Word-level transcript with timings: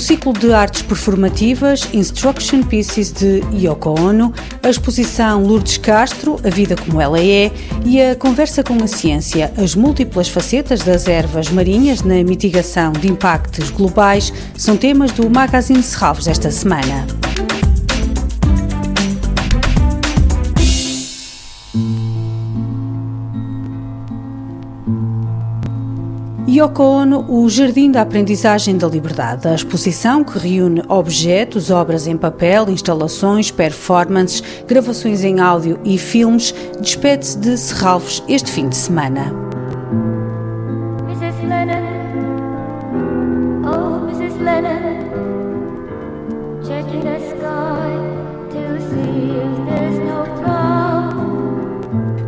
ciclo 0.00 0.32
de 0.32 0.52
artes 0.52 0.82
performativas 0.82 1.88
Instruction 1.92 2.62
Pieces 2.62 3.12
de 3.12 3.42
Yoko 3.52 3.90
Ono, 4.00 4.32
a 4.62 4.70
exposição 4.70 5.42
Lourdes 5.42 5.76
Castro, 5.76 6.40
A 6.44 6.48
Vida 6.48 6.76
Como 6.76 7.00
Ela 7.00 7.20
É 7.20 7.50
e 7.84 8.00
a 8.00 8.16
conversa 8.16 8.62
com 8.62 8.82
a 8.82 8.86
ciência, 8.86 9.52
as 9.56 9.74
múltiplas 9.74 10.28
facetas 10.28 10.82
das 10.82 11.06
ervas 11.06 11.50
marinhas 11.50 12.02
na 12.02 12.22
mitigação 12.24 12.92
de 12.92 13.08
impactos 13.08 13.70
globais 13.70 14.32
são 14.56 14.76
temas 14.76 15.12
do 15.12 15.28
Magazine 15.28 15.82
Serralves 15.82 16.26
esta 16.26 16.50
semana. 16.50 17.31
Yoko 26.52 26.82
Ono, 26.82 27.24
o 27.30 27.48
Jardim 27.48 27.90
da 27.90 28.02
Aprendizagem 28.02 28.76
da 28.76 28.86
Liberdade, 28.86 29.48
a 29.48 29.54
exposição 29.54 30.22
que 30.22 30.38
reúne 30.38 30.82
objetos, 30.86 31.70
obras 31.70 32.06
em 32.06 32.14
papel, 32.14 32.68
instalações, 32.68 33.50
performances, 33.50 34.42
gravações 34.68 35.24
em 35.24 35.40
áudio 35.40 35.80
e 35.82 35.96
filmes, 35.96 36.54
despede-se 36.78 37.38
de 37.38 37.56
Serralves 37.56 38.22
este 38.28 38.52
fim 38.52 38.68
de 38.68 38.76
semana. 38.76 39.51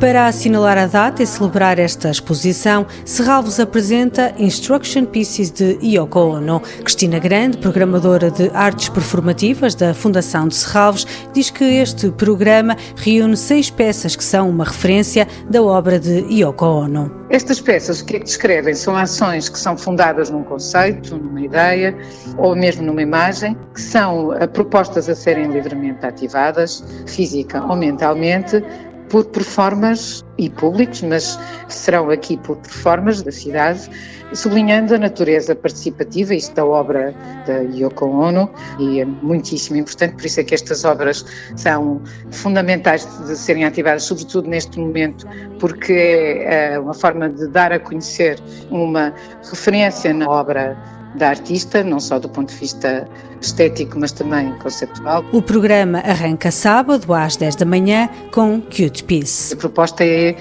Para 0.00 0.26
assinalar 0.26 0.78
a 0.78 0.86
data 0.86 1.22
e 1.22 1.26
celebrar 1.26 1.78
esta 1.78 2.08
exposição, 2.08 2.86
Serralvos 3.04 3.58
apresenta 3.58 4.32
Instruction 4.38 5.04
Pieces 5.04 5.50
de 5.50 5.76
Yoko 5.82 6.20
Ono. 6.20 6.60
Cristina 6.84 7.18
Grande, 7.18 7.58
programadora 7.58 8.30
de 8.30 8.48
artes 8.54 8.88
performativas 8.88 9.74
da 9.74 9.92
Fundação 9.92 10.46
de 10.46 10.54
Serralvos, 10.54 11.04
diz 11.32 11.50
que 11.50 11.64
este 11.64 12.10
programa 12.12 12.76
reúne 12.96 13.36
seis 13.36 13.70
peças 13.70 14.14
que 14.14 14.22
são 14.22 14.48
uma 14.48 14.64
referência 14.64 15.26
da 15.50 15.62
obra 15.62 15.98
de 15.98 16.24
Yoko 16.30 16.64
Ono. 16.64 17.18
Estas 17.30 17.60
peças, 17.60 18.00
o 18.00 18.06
que 18.06 18.16
é 18.16 18.18
que 18.20 18.24
descrevem? 18.24 18.74
São 18.74 18.96
ações 18.96 19.48
que 19.50 19.58
são 19.58 19.76
fundadas 19.76 20.30
num 20.30 20.42
conceito, 20.42 21.16
numa 21.16 21.42
ideia 21.42 21.94
ou 22.38 22.56
mesmo 22.56 22.82
numa 22.84 23.02
imagem, 23.02 23.56
que 23.74 23.80
são 23.80 24.32
eh, 24.32 24.46
propostas 24.46 25.08
a 25.10 25.14
serem 25.14 25.50
livremente 25.50 26.06
ativadas, 26.06 26.82
física 27.06 27.62
ou 27.64 27.76
mentalmente, 27.76 28.64
por 29.08 29.24
performers 29.26 30.24
e 30.36 30.48
públicos, 30.50 31.02
mas 31.02 31.38
serão 31.68 32.10
aqui 32.10 32.36
por 32.36 32.56
performers 32.56 33.22
da 33.22 33.32
cidade, 33.32 33.90
sublinhando 34.32 34.94
a 34.94 34.98
natureza 34.98 35.54
participativa, 35.54 36.34
isto 36.34 36.54
da 36.54 36.64
obra 36.64 37.14
da 37.46 37.58
Yoko 37.58 38.06
Ono, 38.06 38.50
e 38.78 39.00
é 39.00 39.04
muitíssimo 39.04 39.78
importante, 39.78 40.14
por 40.14 40.26
isso 40.26 40.40
é 40.40 40.44
que 40.44 40.54
estas 40.54 40.84
obras 40.84 41.24
são 41.56 42.02
fundamentais 42.30 43.06
de 43.26 43.36
serem 43.36 43.64
ativadas, 43.64 44.04
sobretudo 44.04 44.48
neste 44.48 44.78
momento, 44.78 45.26
porque 45.58 45.92
é, 45.92 46.74
é 46.74 46.78
uma 46.78 46.94
forma 46.94 47.28
de 47.28 47.48
dar 47.48 47.72
a 47.72 47.78
conhecer 47.78 48.38
uma 48.70 49.14
referência 49.50 50.12
na 50.12 50.28
obra 50.28 50.76
da 51.16 51.28
artista, 51.30 51.82
não 51.82 52.00
só 52.00 52.18
do 52.18 52.28
ponto 52.28 52.52
de 52.52 52.58
vista 52.58 53.08
estético, 53.40 53.98
mas 53.98 54.12
também 54.12 54.52
conceptual. 54.58 55.24
O 55.32 55.40
programa 55.40 55.98
arranca 55.98 56.50
sábado 56.50 57.12
às 57.14 57.36
10 57.36 57.56
da 57.56 57.64
manhã 57.64 58.08
com 58.32 58.60
Cute 58.60 59.04
Piece. 59.04 59.54
A 59.54 59.56
proposta 59.56 60.04
é 60.04 60.36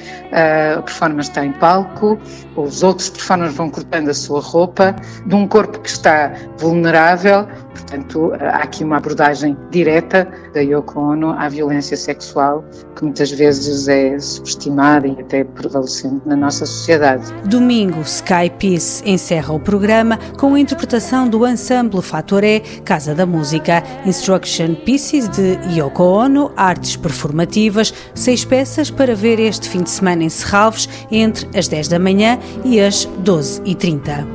a 0.78 0.82
performance 0.82 1.30
está 1.30 1.46
em 1.46 1.52
palco, 1.54 2.18
os 2.56 2.84
outros 2.84 3.10
performers 3.10 3.54
vão 3.54 3.70
cortando 3.70 4.10
a 4.10 4.14
sua 4.14 4.42
roupa 4.42 4.96
de 5.26 5.36
um 5.36 5.48
corpo 5.48 5.80
que 5.80 5.90
está 5.90 6.34
vulnerável, 6.58 7.48
portanto 7.72 8.34
há 8.40 8.64
aqui 8.64 8.84
uma 8.84 8.98
abordagem 8.98 9.56
direta 9.70 10.28
da 10.54 10.62
Yoko 10.62 11.00
Ono 11.00 11.30
à 11.32 11.48
violência 11.48 11.96
sexual 11.96 12.64
que 12.96 13.04
muitas 13.04 13.32
vezes 13.32 13.88
é 13.88 14.18
subestimada 14.20 15.08
e 15.08 15.12
até 15.12 15.44
prevalecente 15.44 16.22
na 16.26 16.36
nossa 16.36 16.66
sociedade. 16.66 17.32
Domingo, 17.46 18.02
Sky 18.02 18.50
Peace 18.58 19.08
encerra 19.08 19.54
o 19.54 19.60
programa 19.60 20.18
com 20.40 20.57
a 20.58 20.60
interpretação 20.60 21.30
do 21.30 21.46
ensemble 21.46 22.02
Fatoré 22.02 22.62
Casa 22.84 23.14
da 23.14 23.26
Música, 23.26 23.84
Instruction 24.06 24.74
Pieces 24.74 25.30
de 25.30 25.60
Yoko 25.72 26.04
Ono, 26.04 26.52
artes 26.58 26.96
performativas, 26.96 27.94
seis 28.16 28.44
peças 28.44 28.90
para 28.90 29.16
ver 29.16 29.40
este 29.40 29.70
fim 29.70 29.84
de 29.84 29.90
semana 29.90 30.24
em 30.24 30.30
Serralves 30.30 30.90
entre 31.12 31.48
as 31.58 31.68
10 31.68 31.90
da 31.90 32.00
manhã 32.00 32.40
e 32.66 32.80
as 32.80 33.06
12h30. 33.24 34.26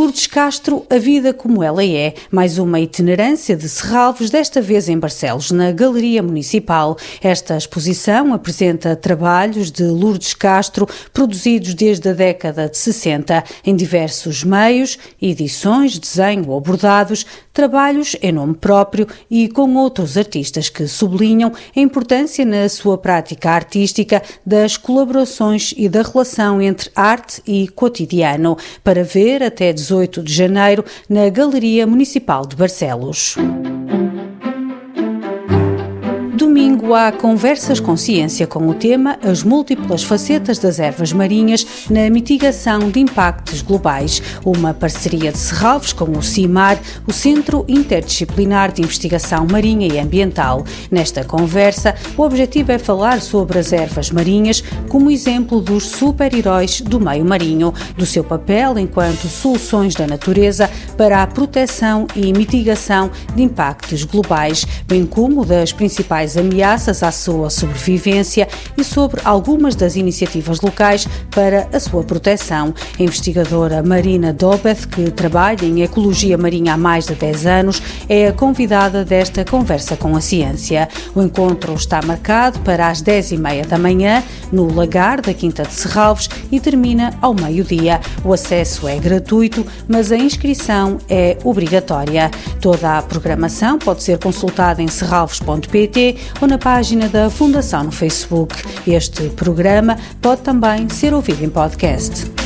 Lourdes 0.00 0.26
Castro, 0.26 0.86
A 0.88 0.96
Vida 0.96 1.34
Como 1.34 1.62
Ela 1.62 1.84
É, 1.84 2.14
mais 2.30 2.56
uma 2.56 2.80
itinerância 2.80 3.54
de 3.54 3.68
Serralvos, 3.68 4.30
desta 4.30 4.58
vez 4.62 4.88
em 4.88 4.98
Barcelos, 4.98 5.50
na 5.50 5.72
Galeria 5.72 6.22
Municipal. 6.22 6.96
Esta 7.22 7.54
exposição 7.54 8.32
apresenta 8.32 8.96
trabalhos 8.96 9.70
de 9.70 9.84
Lourdes 9.84 10.32
Castro, 10.32 10.88
produzidos 11.12 11.74
desde 11.74 12.08
a 12.08 12.12
década 12.14 12.66
de 12.66 12.78
60, 12.78 13.44
em 13.62 13.76
diversos 13.76 14.42
meios, 14.42 14.98
edições, 15.20 15.98
desenho 15.98 16.48
ou 16.48 16.62
bordados, 16.62 17.26
trabalhos 17.52 18.16
em 18.22 18.32
nome 18.32 18.54
próprio 18.54 19.06
e 19.30 19.48
com 19.48 19.74
outros 19.74 20.16
artistas 20.16 20.70
que 20.70 20.88
sublinham 20.88 21.52
a 21.76 21.78
importância 21.78 22.42
na 22.42 22.66
sua 22.70 22.96
prática 22.96 23.50
artística 23.50 24.22
das 24.46 24.78
colaborações 24.78 25.74
e 25.76 25.90
da 25.90 26.00
relação 26.00 26.62
entre 26.62 26.90
arte 26.96 27.42
e 27.46 27.68
cotidiano, 27.68 28.56
para 28.82 29.04
ver 29.04 29.42
até 29.42 29.74
18 29.74 29.89
18 29.90 30.22
de 30.22 30.32
janeiro 30.32 30.84
na 31.08 31.28
Galeria 31.28 31.84
Municipal 31.84 32.46
de 32.46 32.54
Barcelos 32.54 33.36
domingo 36.80 36.94
há 36.94 37.12
conversas 37.12 37.78
com 37.78 37.96
ciência 37.96 38.46
com 38.46 38.66
o 38.66 38.74
tema 38.74 39.18
As 39.22 39.42
múltiplas 39.42 40.02
facetas 40.02 40.58
das 40.58 40.78
ervas 40.78 41.12
marinhas 41.12 41.66
na 41.90 42.08
mitigação 42.08 42.90
de 42.90 43.00
impactos 43.00 43.60
globais, 43.60 44.22
uma 44.44 44.72
parceria 44.72 45.30
de 45.30 45.38
Serralves 45.38 45.92
com 45.92 46.10
o 46.10 46.22
CIMAR, 46.22 46.78
o 47.06 47.12
Centro 47.12 47.64
Interdisciplinar 47.68 48.72
de 48.72 48.82
Investigação 48.82 49.46
Marinha 49.50 49.86
e 49.86 49.98
Ambiental. 49.98 50.64
Nesta 50.90 51.22
conversa, 51.22 51.94
o 52.16 52.22
objetivo 52.22 52.72
é 52.72 52.78
falar 52.78 53.20
sobre 53.20 53.58
as 53.58 53.72
ervas 53.72 54.10
marinhas 54.10 54.62
como 54.88 55.10
exemplo 55.10 55.60
dos 55.60 55.84
super-heróis 55.84 56.80
do 56.80 56.98
meio 56.98 57.24
marinho, 57.24 57.74
do 57.96 58.06
seu 58.06 58.24
papel 58.24 58.78
enquanto 58.78 59.28
soluções 59.28 59.94
da 59.94 60.06
natureza 60.06 60.70
para 60.96 61.22
a 61.22 61.26
proteção 61.26 62.06
e 62.16 62.32
mitigação 62.32 63.10
de 63.34 63.42
impactos 63.42 64.04
globais, 64.04 64.64
bem 64.86 65.04
como 65.04 65.44
das 65.44 65.72
principais 65.72 66.36
ameaças 66.36 66.69
à 66.74 67.10
sua 67.10 67.50
sobrevivência 67.50 68.46
e 68.76 68.84
sobre 68.84 69.20
algumas 69.24 69.74
das 69.74 69.96
iniciativas 69.96 70.60
locais 70.60 71.06
para 71.30 71.68
a 71.72 71.80
sua 71.80 72.04
proteção. 72.04 72.72
A 72.98 73.02
investigadora 73.02 73.82
Marina 73.82 74.32
Dobeth, 74.32 74.86
que 74.88 75.10
trabalha 75.10 75.64
em 75.64 75.82
ecologia 75.82 76.38
marinha 76.38 76.74
há 76.74 76.76
mais 76.76 77.06
de 77.06 77.14
10 77.14 77.46
anos, 77.46 77.82
é 78.08 78.28
a 78.28 78.32
convidada 78.32 79.04
desta 79.04 79.44
conversa 79.44 79.96
com 79.96 80.16
a 80.16 80.20
ciência. 80.20 80.88
O 81.14 81.20
encontro 81.22 81.74
está 81.74 82.00
marcado 82.02 82.60
para 82.60 82.88
as 82.88 83.00
10 83.00 83.32
e 83.32 83.36
meia 83.36 83.64
da 83.64 83.78
manhã 83.78 84.22
no 84.52 84.72
Lagar 84.72 85.20
da 85.20 85.34
Quinta 85.34 85.62
de 85.62 85.72
Serralves 85.72 86.28
e 86.50 86.60
termina 86.60 87.12
ao 87.20 87.34
meio-dia. 87.34 88.00
O 88.24 88.32
acesso 88.32 88.86
é 88.88 88.98
gratuito, 88.98 89.66
mas 89.88 90.10
a 90.12 90.16
inscrição 90.16 90.98
é 91.08 91.36
obrigatória. 91.44 92.30
Toda 92.60 92.98
a 92.98 93.02
programação 93.02 93.78
pode 93.78 94.02
ser 94.02 94.18
consultada 94.18 94.82
em 94.82 94.88
serralves.pt 94.88 96.16
ou 96.40 96.48
na 96.48 96.58
página 96.58 97.08
da 97.08 97.30
Fundação 97.30 97.84
no 97.84 97.92
Facebook. 97.92 98.54
Este 98.86 99.28
programa 99.30 99.96
pode 100.20 100.42
também 100.42 100.88
ser 100.88 101.14
ouvido 101.14 101.44
em 101.44 101.48
podcast. 101.48 102.39